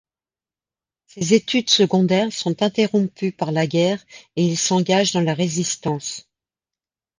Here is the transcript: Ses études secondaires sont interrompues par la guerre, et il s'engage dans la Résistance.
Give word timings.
Ses 1.05 1.35
études 1.35 1.69
secondaires 1.69 2.33
sont 2.33 2.63
interrompues 2.63 3.31
par 3.31 3.51
la 3.51 3.67
guerre, 3.67 4.03
et 4.35 4.43
il 4.47 4.57
s'engage 4.57 5.11
dans 5.13 5.21
la 5.21 5.35
Résistance. 5.35 6.27